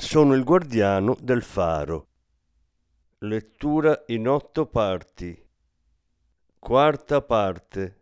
[0.00, 2.08] sono il guardiano del faro.
[3.18, 5.46] Lettura in otto parti.
[6.58, 7.98] Quarta parte.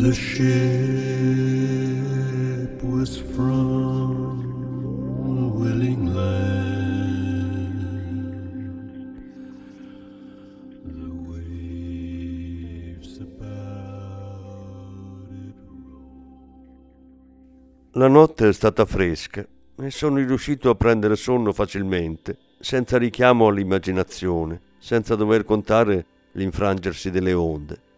[0.00, 0.40] The ship
[2.82, 4.40] was from
[5.28, 7.84] a willing land.
[10.86, 12.00] The waves
[13.20, 13.50] about
[15.30, 15.54] it
[17.92, 19.46] La notte è stata fresca
[19.76, 27.34] e sono riuscito a prendere sonno facilmente, senza richiamo all'immaginazione, senza dover contare l'infrangersi delle
[27.34, 27.88] onde.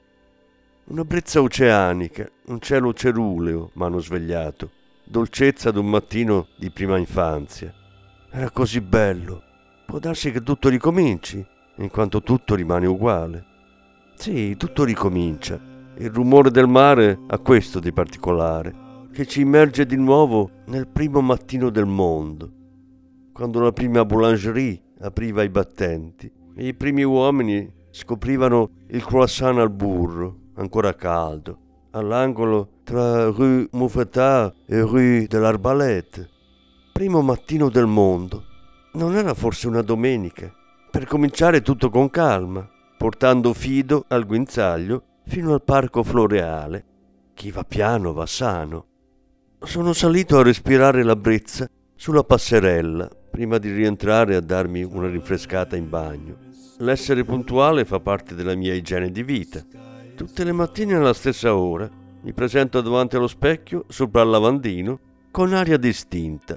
[0.84, 4.70] Una brezza oceanica, un cielo ceruleo m'hanno svegliato,
[5.05, 7.73] dolcezza d'un mattino di prima infanzia.
[8.29, 9.43] Era così bello.
[9.87, 11.46] Può darsi che tutto ricominci,
[11.76, 13.44] in quanto tutto rimane uguale.
[14.17, 15.58] Sì, tutto ricomincia.
[15.99, 18.75] Il rumore del mare ha questo di particolare,
[19.12, 22.50] che ci immerge di nuovo nel primo mattino del mondo,
[23.32, 29.70] quando la prima boulangerie apriva i battenti e i primi uomini scoprivano il croissant al
[29.70, 31.58] burro ancora caldo,
[31.93, 36.28] all'angolo tra Rue Mouffetard e Rue de l'Arbalète.
[36.93, 38.44] Primo mattino del mondo.
[38.94, 40.52] Non era forse una domenica?
[40.90, 42.69] Per cominciare tutto con calma,
[42.99, 46.84] portando Fido al guinzaglio fino al parco floreale.
[47.34, 48.87] Chi va piano va sano.
[49.60, 55.76] Sono salito a respirare la brezza sulla passerella prima di rientrare a darmi una rinfrescata
[55.76, 56.37] in bagno.
[56.78, 59.64] L'essere puntuale fa parte della mia igiene di vita
[60.22, 61.90] Tutte le mattine alla stessa ora
[62.20, 65.00] mi presento davanti allo specchio, sopra il lavandino,
[65.32, 66.56] con aria distinta.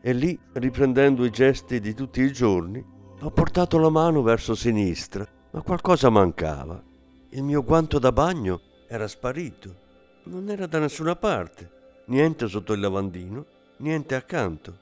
[0.00, 2.84] E lì, riprendendo i gesti di tutti i giorni,
[3.20, 6.82] ho portato la mano verso sinistra, ma qualcosa mancava.
[7.28, 9.76] Il mio guanto da bagno era sparito.
[10.24, 12.02] Non era da nessuna parte.
[12.06, 13.46] Niente sotto il lavandino,
[13.76, 14.76] niente accanto.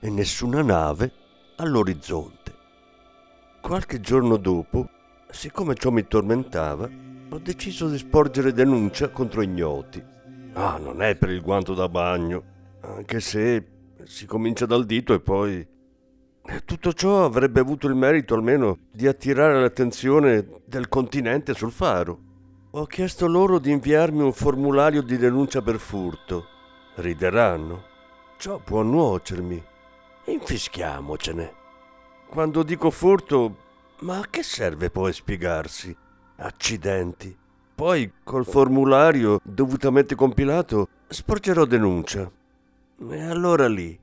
[0.00, 1.12] E nessuna nave
[1.56, 2.54] all'orizzonte.
[3.60, 4.88] Qualche giorno dopo,
[5.28, 10.02] siccome ciò mi tormentava, ho deciso di sporgere denuncia contro ignoti.
[10.52, 12.42] Ah, non è per il guanto da bagno,
[12.80, 13.66] anche se
[14.04, 15.74] si comincia dal dito e poi...
[16.64, 22.20] Tutto ciò avrebbe avuto il merito almeno di attirare l'attenzione del continente sul faro.
[22.70, 26.46] Ho chiesto loro di inviarmi un formulario di denuncia per furto.
[26.94, 27.82] Rideranno.
[28.38, 29.60] Ciò può nuocermi.
[30.26, 31.54] Infischiamocene.
[32.28, 33.56] Quando dico furto,
[34.00, 35.96] ma a che serve poi spiegarsi?
[36.36, 37.36] Accidenti.
[37.74, 42.30] Poi, col formulario dovutamente compilato, sporgerò denuncia.
[43.10, 43.98] E allora lì.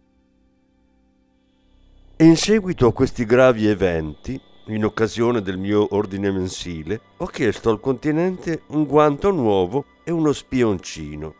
[2.17, 7.79] In seguito a questi gravi eventi, in occasione del mio ordine mensile, ho chiesto al
[7.79, 11.33] continente un guanto nuovo e uno spioncino.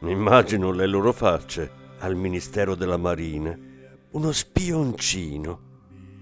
[0.00, 1.70] Immagino le loro facce
[2.00, 3.56] al Ministero della Marina.
[4.10, 5.70] Uno spioncino.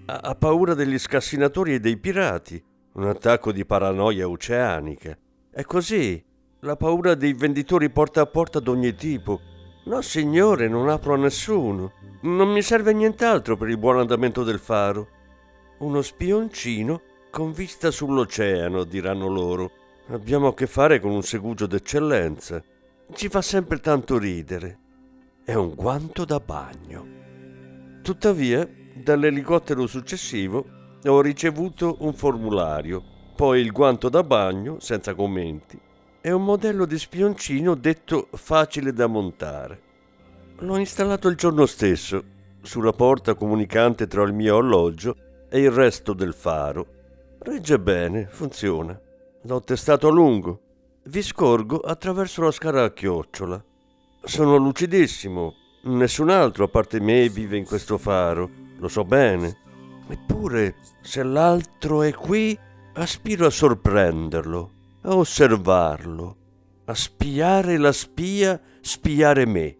[0.05, 5.17] Ha, paura degli scassinatori e dei pirati un attacco di paranoia oceanica.
[5.49, 6.23] È così.
[6.59, 9.39] La paura dei venditori porta a porta d'ogni tipo.
[9.85, 11.93] No, signore, non apro a nessuno.
[12.23, 15.07] Non mi serve nient'altro per il buon andamento del faro.
[15.79, 19.71] Uno spioncino con vista sull'oceano, diranno loro.
[20.09, 22.61] Abbiamo a che fare con un segugio d'eccellenza.
[23.13, 24.79] Ci fa sempre tanto ridere.
[25.43, 27.19] È un guanto da bagno.
[28.03, 33.01] Tuttavia, dall'elicottero successivo ho ricevuto un formulario,
[33.35, 35.79] poi il guanto da bagno, senza commenti,
[36.21, 39.81] e un modello di spioncino detto facile da montare.
[40.59, 42.23] L'ho installato il giorno stesso,
[42.61, 45.15] sulla porta comunicante tra il mio alloggio
[45.49, 46.85] e il resto del faro.
[47.39, 48.99] Regge bene, funziona.
[49.41, 50.61] L'ho testato a lungo.
[51.03, 53.63] Vi scorgo attraverso la scala a chiocciola.
[54.23, 55.55] Sono lucidissimo.
[55.83, 58.47] Nessun altro a parte me vive in questo faro.
[58.77, 59.60] Lo so bene.
[60.11, 62.57] Eppure, se l'altro è qui,
[62.95, 64.71] aspiro a sorprenderlo,
[65.03, 66.35] a osservarlo,
[66.83, 69.77] a spiare la spia, spiare me.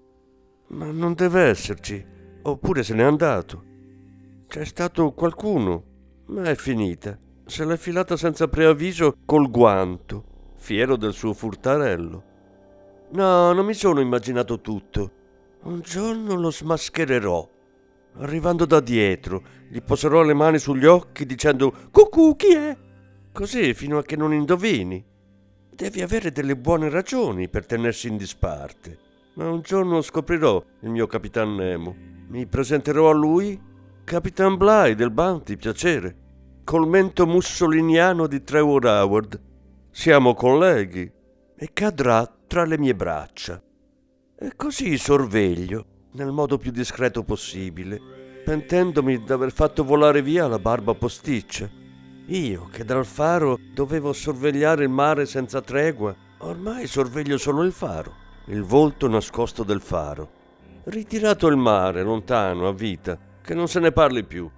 [0.68, 2.02] Ma non deve esserci,
[2.44, 3.64] oppure se n'è andato.
[4.48, 5.84] C'è stato qualcuno,
[6.28, 7.20] ma è finita.
[7.46, 10.24] Se l'è filata senza preavviso col guanto,
[10.56, 12.24] fiero del suo furtarello.
[13.12, 15.12] No, non mi sono immaginato tutto.
[15.64, 17.50] Un giorno lo smaschererò
[18.16, 22.78] Arrivando da dietro, gli poserò le mani sugli occhi dicendo Cucù, chi è?
[23.32, 25.04] Così fino a che non indovini.
[25.74, 28.98] Devi avere delle buone ragioni per tenersi in disparte.
[29.36, 31.96] Ma un giorno scoprirò il mio Capitan Nemo.
[32.28, 33.60] Mi presenterò a lui,
[34.04, 36.16] Capitan Bly del Bounty, piacere.
[36.66, 39.42] Col mento mussoliniano di Trevor Howard.
[39.90, 41.10] Siamo colleghi.
[41.56, 43.62] E cadrà tra le mie braccia.
[44.38, 48.00] E così sorveglio nel modo più discreto possibile,
[48.44, 51.70] pentendomi d'aver fatto volare via la barba posticcia.
[52.28, 58.16] Io, che dal faro dovevo sorvegliare il mare senza tregua, Ormai sorveglio solo il faro,
[58.46, 60.40] il volto nascosto del faro.
[60.86, 64.50] Ritirato il mare, lontano, a vita, che non se ne parli più.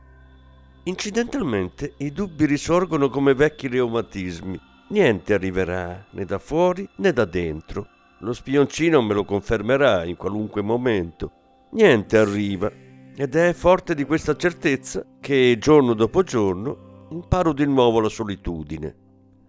[0.83, 4.57] Incidentalmente i dubbi risorgono come vecchi reumatismi.
[4.89, 7.87] Niente arriverà, né da fuori né da dentro.
[8.19, 11.31] Lo spioncino me lo confermerà in qualunque momento.
[11.73, 12.71] Niente arriva.
[13.15, 18.95] Ed è forte di questa certezza che giorno dopo giorno imparo di nuovo la solitudine.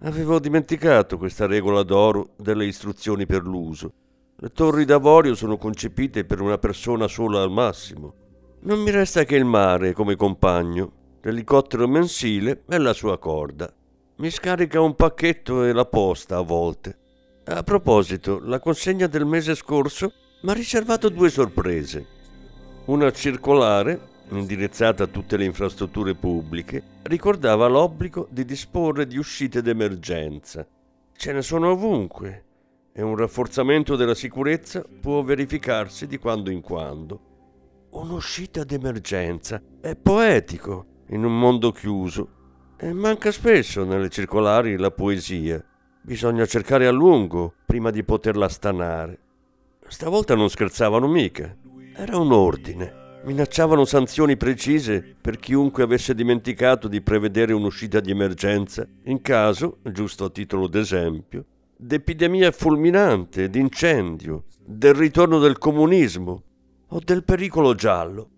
[0.05, 3.93] Avevo dimenticato questa regola d'oro delle istruzioni per l'uso.
[4.37, 8.15] Le torri d'avorio sono concepite per una persona sola al massimo.
[8.61, 13.71] Non mi resta che il mare come compagno l'elicottero mensile e la sua corda.
[14.17, 16.99] Mi scarica un pacchetto e la posta a volte.
[17.45, 20.13] A proposito, la consegna del mese scorso
[20.43, 22.14] mi ha riservato due sorprese.
[22.87, 23.99] Una circolare,
[24.29, 30.67] indirizzata a tutte le infrastrutture pubbliche, ricordava l'obbligo di disporre di uscite d'emergenza.
[31.17, 32.45] Ce ne sono ovunque
[32.93, 37.21] e un rafforzamento della sicurezza può verificarsi di quando in quando.
[37.93, 42.29] Un'uscita d'emergenza è poetico in un mondo chiuso.
[42.77, 45.65] E manca spesso nelle circolari la poesia.
[46.03, 49.19] Bisogna cercare a lungo prima di poterla stanare.
[49.89, 51.64] Stavolta non scherzavano mica.
[51.97, 53.21] Era un ordine.
[53.23, 60.25] Minacciavano sanzioni precise per chiunque avesse dimenticato di prevedere un'uscita di emergenza in caso, giusto
[60.25, 61.45] a titolo d'esempio,
[61.77, 66.43] d'epidemia fulminante, d'incendio, del ritorno del comunismo
[66.89, 68.29] o del pericolo giallo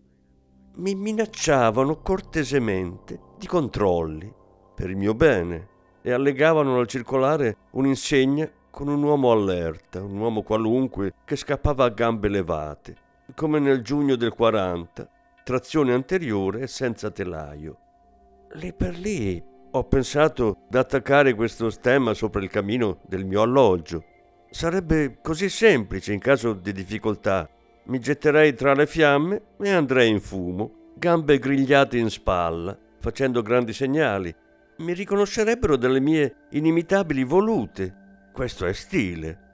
[0.77, 4.31] mi minacciavano cortesemente di controlli
[4.75, 5.69] per il mio bene
[6.03, 11.89] e allegavano al circolare un'insegna con un uomo allerta, un uomo qualunque che scappava a
[11.89, 12.97] gambe levate,
[13.37, 15.09] come nel giugno del 40,
[15.45, 17.79] trazione anteriore e senza telaio.
[18.55, 19.41] Lì per lì
[19.71, 24.03] ho pensato d'attaccare questo stemma sopra il camino del mio alloggio.
[24.51, 27.49] Sarebbe così semplice in caso di difficoltà
[27.89, 33.73] mi getterei tra le fiamme e andrei in fumo, gambe grigliate in spalla, facendo grandi
[33.73, 34.35] segnali.
[34.79, 38.29] Mi riconoscerebbero delle mie inimitabili volute.
[38.33, 39.46] Questo è stile.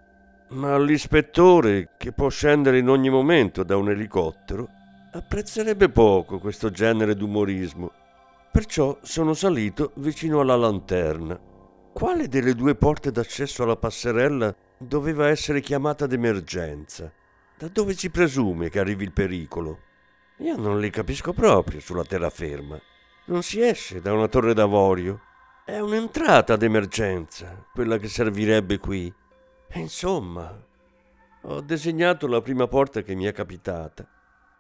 [0.53, 4.69] Ma l'ispettore, che può scendere in ogni momento da un elicottero,
[5.13, 7.91] apprezzerebbe poco questo genere d'umorismo.
[8.53, 11.41] Perciò sono salito vicino alla lanterna.
[11.95, 17.11] Quale delle due porte d'accesso alla passerella doveva essere chiamata d'emergenza?
[17.57, 19.79] Da dove si presume che arrivi il pericolo?
[20.39, 22.79] Io non li capisco proprio sulla terraferma.
[23.27, 25.21] Non si esce da una torre d'avorio.
[25.65, 29.13] È un'entrata d'emergenza, quella che servirebbe qui.
[29.75, 30.55] Insomma,
[31.43, 34.07] ho disegnato la prima porta che mi è capitata.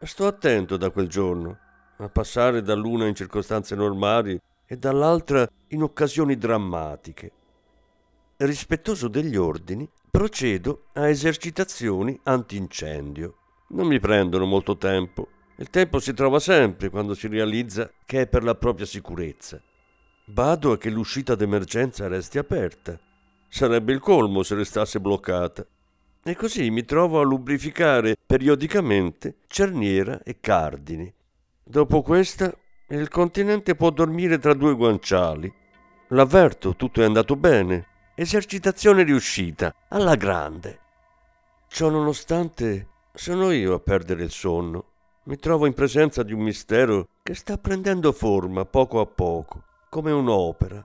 [0.00, 1.58] Sto attento da quel giorno
[1.98, 7.32] a passare dall'una in circostanze normali e dall'altra in occasioni drammatiche.
[8.38, 13.36] Rispettoso degli ordini, procedo a esercitazioni antincendio.
[13.68, 15.28] Non mi prendono molto tempo.
[15.56, 19.62] Il tempo si trova sempre quando si realizza che è per la propria sicurezza.
[20.24, 22.98] Bado a che l'uscita d'emergenza resti aperta.
[23.54, 25.62] Sarebbe il colmo se restasse bloccata.
[26.22, 31.12] E così mi trovo a lubrificare periodicamente cerniera e cardini.
[31.62, 32.50] Dopo questa,
[32.88, 35.52] il continente può dormire tra due guanciali.
[36.08, 37.86] L'avverto, tutto è andato bene.
[38.14, 40.78] Esercitazione riuscita, alla grande.
[41.68, 44.84] Ciò nonostante, sono io a perdere il sonno.
[45.24, 50.10] Mi trovo in presenza di un mistero che sta prendendo forma poco a poco, come
[50.10, 50.82] un'opera.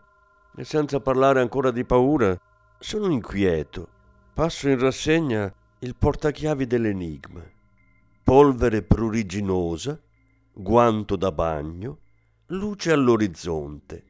[0.57, 2.37] E senza parlare ancora di paura,
[2.79, 3.87] sono inquieto.
[4.33, 7.43] Passo in rassegna il portachiavi dell'enigma.
[8.23, 9.99] Polvere pruriginosa,
[10.53, 11.99] guanto da bagno,
[12.47, 14.03] luce all'orizzonte.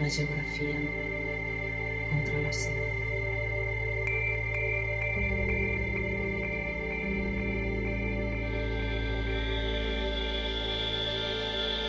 [0.00, 0.78] la geografia
[2.08, 2.86] contra la sera.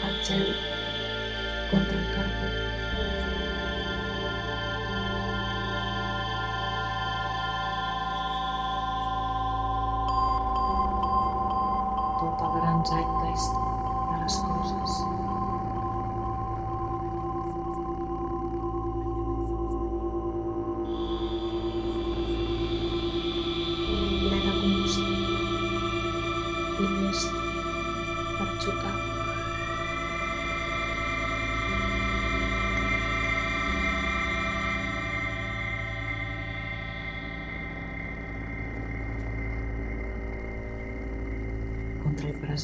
[0.01, 0.55] El gel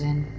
[0.02, 0.35] in.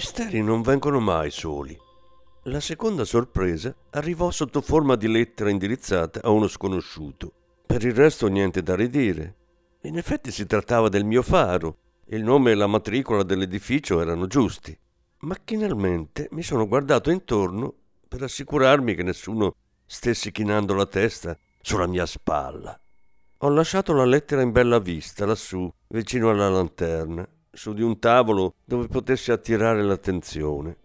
[0.00, 1.78] Misteri non vengono mai soli.
[2.44, 7.30] La seconda sorpresa arrivò sotto forma di lettera indirizzata a uno sconosciuto.
[7.66, 9.36] Per il resto niente da ridire.
[9.82, 11.76] In effetti si trattava del mio faro.
[12.06, 14.74] Il nome e la matricola dell'edificio erano giusti.
[15.18, 17.74] Macchinalmente mi sono guardato intorno
[18.08, 22.80] per assicurarmi che nessuno stesse chinando la testa sulla mia spalla.
[23.42, 28.54] Ho lasciato la lettera in bella vista lassù, vicino alla lanterna, su di un tavolo
[28.64, 30.76] dove potessi attirare l'attenzione.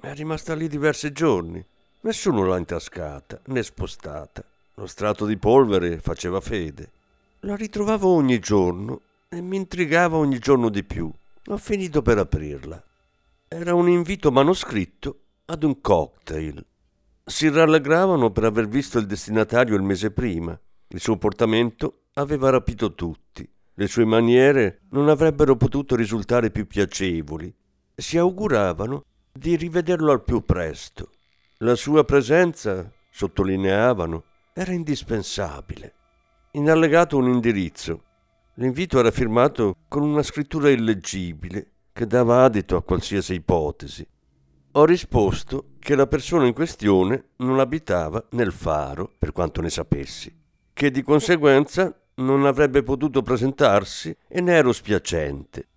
[0.00, 1.64] È rimasta lì diversi giorni.
[2.00, 4.44] Nessuno l'ha intascata né spostata.
[4.74, 6.90] Lo strato di polvere faceva fede.
[7.40, 11.10] La ritrovavo ogni giorno e mi intrigava ogni giorno di più.
[11.46, 12.82] Ho finito per aprirla.
[13.48, 16.64] Era un invito manoscritto ad un cocktail.
[17.24, 20.58] Si rallegravano per aver visto il destinatario il mese prima.
[20.88, 23.48] Il suo portamento aveva rapito tutti.
[23.76, 27.52] Le sue maniere non avrebbero potuto risultare più piacevoli.
[27.92, 31.10] Si auguravano di rivederlo al più presto.
[31.58, 35.94] La sua presenza, sottolineavano, era indispensabile.
[36.52, 38.02] In allegato un indirizzo.
[38.54, 44.06] L'invito era firmato con una scrittura illeggibile che dava adito a qualsiasi ipotesi.
[44.72, 50.32] Ho risposto che la persona in questione non abitava nel faro, per quanto ne sapessi,
[50.72, 55.68] che di conseguenza non avrebbe potuto presentarsi e ne ero spiacente.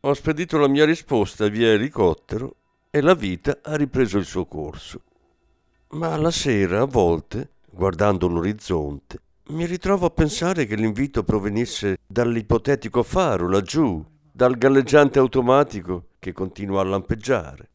[0.00, 2.56] Ho spedito la mia risposta via elicottero
[2.90, 5.02] e la vita ha ripreso il suo corso.
[5.90, 13.02] Ma la sera, a volte, guardando l'orizzonte, mi ritrovo a pensare che l'invito provenisse dall'ipotetico
[13.02, 17.68] faro laggiù, dal galleggiante automatico che continua a lampeggiare.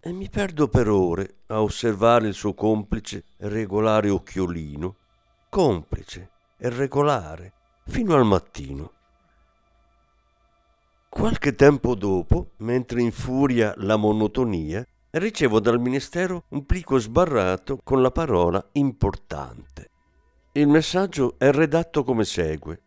[0.00, 4.96] E mi perdo per ore a osservare il suo complice regolare occhiolino,
[5.48, 7.52] complice e regolare,
[7.86, 8.92] fino al mattino.
[11.08, 18.10] Qualche tempo dopo, mentre infuria la monotonia, ricevo dal Ministero un plico sbarrato con la
[18.10, 19.90] parola importante.
[20.52, 22.80] Il messaggio è redatto come segue.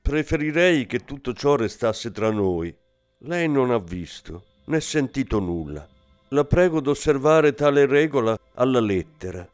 [0.00, 2.74] Preferirei che tutto ciò restasse tra noi.
[3.18, 5.86] Lei non ha visto né sentito nulla.
[6.30, 9.48] La prego d'osservare tale regola alla lettera.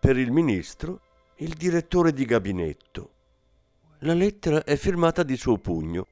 [0.00, 1.00] Per il ministro,
[1.36, 3.10] il direttore di gabinetto.
[4.04, 6.08] La lettera è firmata di suo pugno.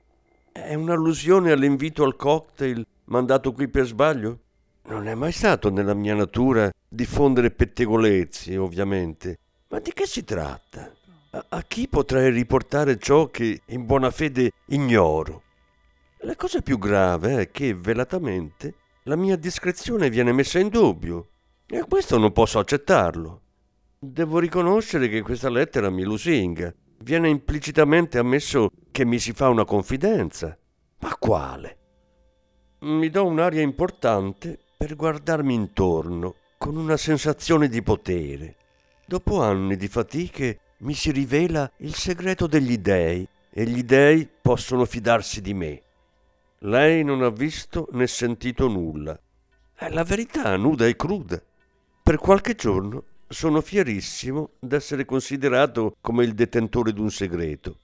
[0.53, 4.39] È un'allusione all'invito al cocktail mandato qui per sbaglio?
[4.85, 9.39] Non è mai stato nella mia natura diffondere pettegolezzi, ovviamente.
[9.71, 10.89] Ma di che si tratta?
[11.31, 15.43] A, a chi potrei riportare ciò che in buona fede ignoro?
[16.19, 18.75] La cosa più grave è che, velatamente,
[19.05, 21.31] la mia discrezione viene messa in dubbio
[21.67, 23.41] e questo non posso accettarlo.
[23.99, 26.73] Devo riconoscere che questa lettera mi lusinga.
[27.03, 30.57] Viene implicitamente ammesso che mi si fa una confidenza.
[30.99, 31.79] Ma quale?
[32.81, 38.57] Mi do un'aria importante per guardarmi intorno con una sensazione di potere.
[39.07, 44.85] Dopo anni di fatiche mi si rivela il segreto degli dèi e gli dèi possono
[44.85, 45.83] fidarsi di me.
[46.59, 49.19] Lei non ha visto né sentito nulla.
[49.75, 51.43] È la verità nuda e cruda.
[52.03, 57.79] Per qualche giorno sono fierissimo d'essere considerato come il detentore d'un segreto.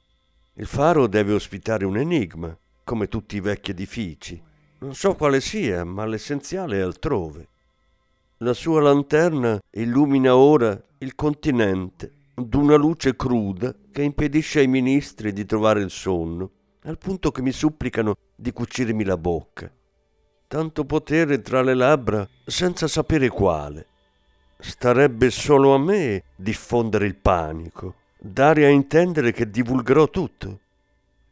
[0.55, 4.43] Il faro deve ospitare un enigma, come tutti i vecchi edifici.
[4.79, 7.49] Non so quale sia, ma l'essenziale è altrove.
[8.39, 15.47] La sua lanterna illumina ora il continente d'una luce cruda che impedisce ai ministri di
[15.47, 16.51] trovare il sonno,
[16.83, 19.73] al punto che mi supplicano di cucirmi la bocca.
[20.49, 23.87] Tanto potere tra le labbra senza sapere quale.
[24.59, 30.61] Starebbe solo a me diffondere il panico, dare a intendere che divulgherò tutto.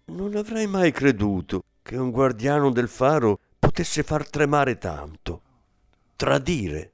[0.06, 5.40] Non avrei mai creduto che un guardiano del faro potesse far tremare tanto.
[6.16, 6.92] Tradire.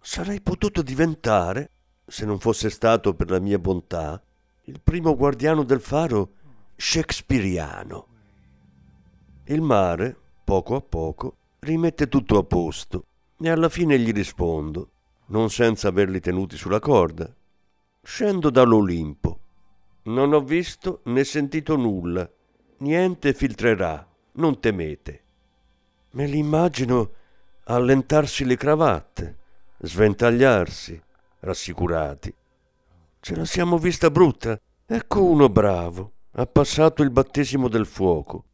[0.00, 1.70] Sarei potuto diventare,
[2.06, 4.20] se non fosse stato per la mia bontà,
[4.64, 6.30] il primo guardiano del faro
[6.76, 8.06] shakespeariano.
[9.44, 13.04] Il mare, poco a poco, rimette tutto a posto
[13.40, 14.88] e alla fine gli rispondo,
[15.32, 17.30] non senza averli tenuti sulla corda.
[18.02, 19.40] Scendo dall'Olimpo.
[20.04, 22.28] Non ho visto né sentito nulla.
[22.78, 25.22] Niente filtrerà, non temete.
[26.12, 27.10] Me li immagino
[27.64, 29.38] allentarsi le cravatte,
[29.78, 31.00] sventagliarsi,
[31.40, 32.34] rassicurati.
[33.20, 34.58] Ce la siamo vista brutta
[34.94, 38.44] Ecco uno bravo, ha passato il battesimo del fuoco.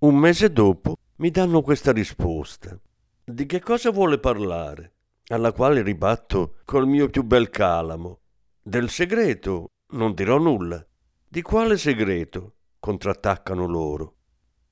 [0.00, 2.78] Un mese dopo mi danno questa risposta.
[3.24, 4.93] Di che cosa vuole parlare?
[5.28, 8.20] Alla quale ribatto col mio più bel calamo.
[8.62, 10.84] Del segreto non dirò nulla.
[11.26, 12.56] Di quale segreto?
[12.78, 14.16] contrattaccano loro.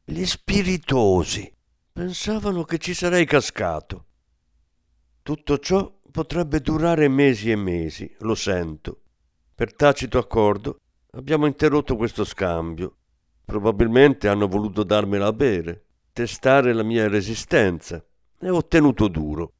[0.04, 1.50] Gli spiritosi.
[1.90, 4.06] Pensavano che ci sarei cascato.
[5.22, 9.00] Tutto ciò potrebbe durare mesi e mesi, lo sento.
[9.54, 10.76] Per tacito accordo
[11.12, 12.96] abbiamo interrotto questo scambio.
[13.44, 18.04] Probabilmente hanno voluto darmela a bere, testare la mia resistenza
[18.38, 19.54] e ho tenuto duro.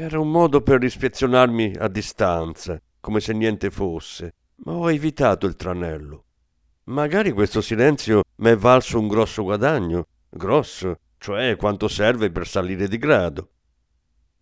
[0.00, 5.56] Era un modo per rispezionarmi a distanza, come se niente fosse, ma ho evitato il
[5.56, 6.24] tranello.
[6.84, 12.86] Magari questo silenzio mi è valso un grosso guadagno, grosso, cioè quanto serve per salire
[12.86, 13.48] di grado.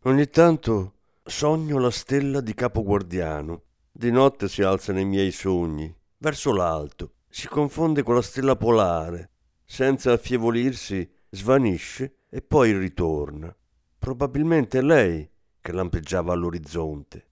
[0.03, 3.63] Ogni tanto sogno la stella di capoguardiano.
[3.91, 9.31] Di notte si alza nei miei sogni, verso l'alto, si confonde con la stella polare,
[9.65, 13.57] senza affievolirsi svanisce e poi ritorna.
[13.99, 15.27] Probabilmente lei
[15.67, 17.27] che lampeggiava all'orizzonte.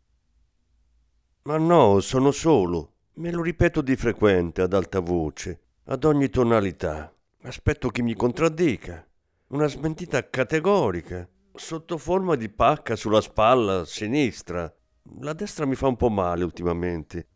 [1.42, 2.94] Ma no, sono solo.
[3.14, 7.14] Me lo ripeto di frequente, ad alta voce, ad ogni tonalità.
[7.42, 9.07] Aspetto chi mi contraddica.
[9.49, 14.75] Una smentita categorica, sotto forma di pacca sulla spalla sinistra.
[15.20, 17.29] La destra mi fa un po' male ultimamente.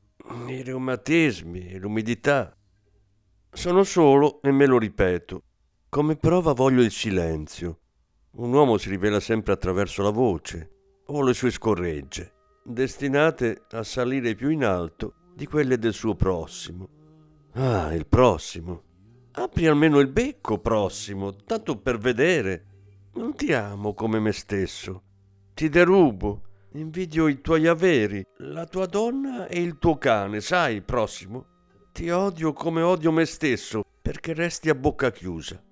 [0.48, 2.56] I reumatismi, l'umidità.
[3.52, 5.42] Sono solo e me lo ripeto.
[5.90, 7.78] Come prova voglio il silenzio.
[8.32, 10.72] Un uomo si rivela sempre attraverso la voce
[11.10, 16.88] o le sue scorregge, destinate a salire più in alto di quelle del suo prossimo.
[17.52, 18.82] Ah, il prossimo.
[19.32, 22.64] Apri almeno il becco, prossimo, tanto per vedere.
[23.14, 25.02] Non ti amo come me stesso.
[25.54, 26.42] Ti derubo,
[26.72, 31.46] invidio i tuoi averi, la tua donna e il tuo cane, sai, prossimo.
[31.92, 35.62] Ti odio come odio me stesso, perché resti a bocca chiusa.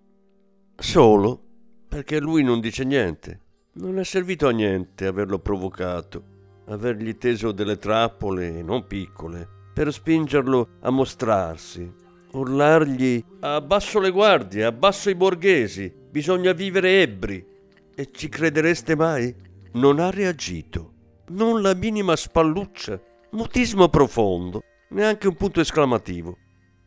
[0.76, 1.42] Solo
[1.88, 3.45] perché lui non dice niente.
[3.78, 6.22] Non è servito a niente averlo provocato,
[6.68, 11.92] avergli teso delle trappole, non piccole, per spingerlo a mostrarsi,
[12.32, 17.46] urlargli abbasso le guardie, abbasso i borghesi, bisogna vivere ebbri.
[17.94, 19.34] E ci credereste mai?
[19.72, 20.92] Non ha reagito.
[21.28, 22.98] Non la minima spalluccia,
[23.32, 26.38] mutismo profondo, neanche un punto esclamativo.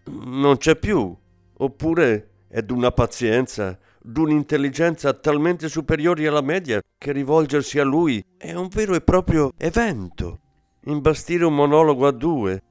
[0.06, 1.16] Non c'è più.
[1.62, 8.68] Oppure è d'una pazienza, d'un'intelligenza talmente superiori alla media che rivolgersi a lui è un
[8.70, 10.40] vero e proprio evento.
[10.86, 12.64] Imbastire un monologo a due,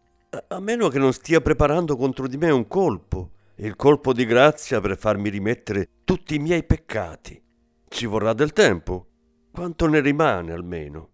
[0.48, 4.80] a meno che non stia preparando contro di me un colpo, il colpo di grazia
[4.80, 7.42] per farmi rimettere tutti i miei peccati.
[7.88, 9.06] Ci vorrà del tempo.
[9.50, 11.10] Quanto ne rimane almeno?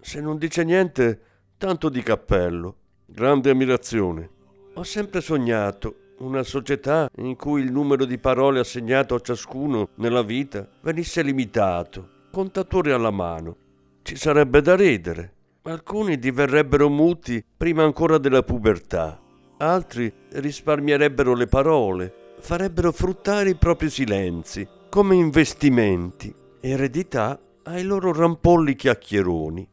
[0.00, 1.20] Se non dice niente,
[1.56, 2.78] tanto di cappello.
[3.06, 4.30] Grande ammirazione.
[4.74, 10.22] Ho sempre sognato una società in cui il numero di parole assegnato a ciascuno nella
[10.22, 13.56] vita venisse limitato, contatore alla mano.
[14.02, 15.32] Ci sarebbe da ridere.
[15.62, 19.18] Alcuni diverrebbero muti prima ancora della pubertà,
[19.58, 28.76] altri risparmierebbero le parole, farebbero fruttare i propri silenzi come investimenti, eredità ai loro rampolli
[28.76, 29.68] chiacchieroni.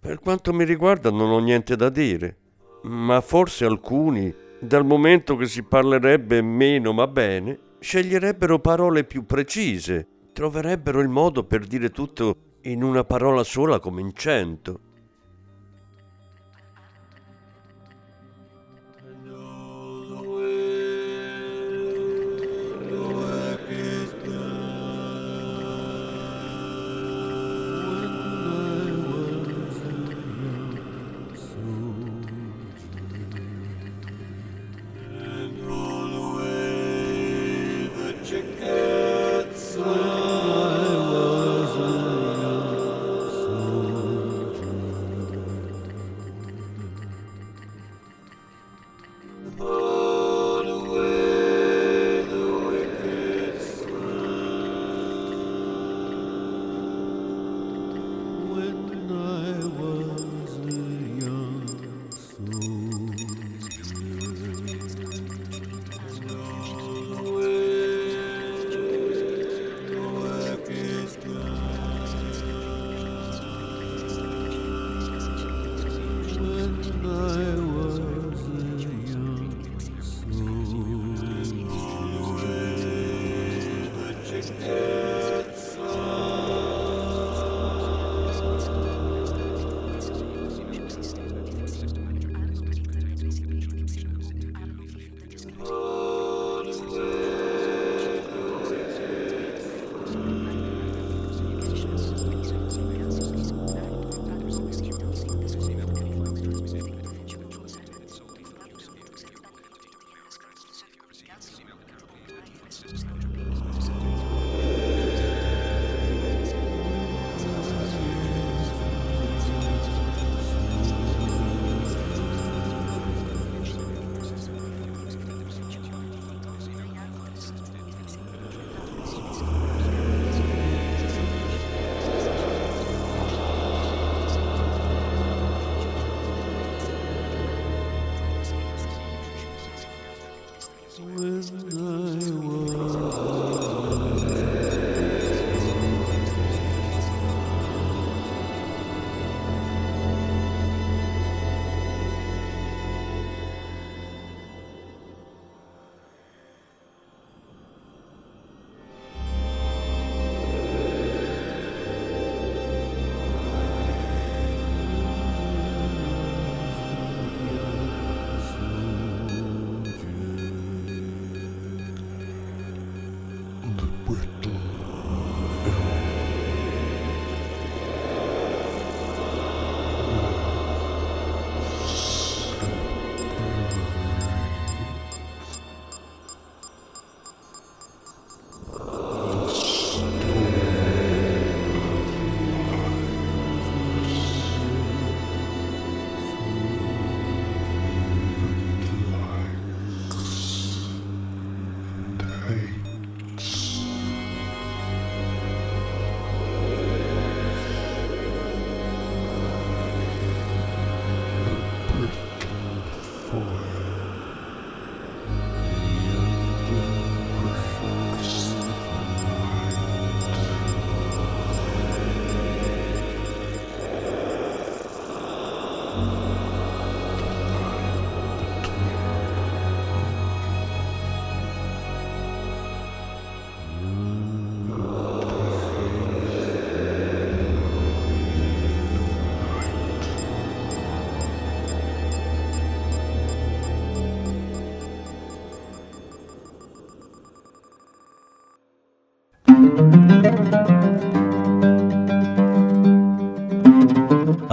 [0.00, 2.36] Per quanto mi riguarda non ho niente da dire,
[2.84, 4.34] ma forse alcuni,
[4.64, 11.44] dal momento che si parlerebbe meno ma bene, sceglierebbero parole più precise, troverebbero il modo
[11.44, 14.83] per dire tutto in una parola sola come in cento.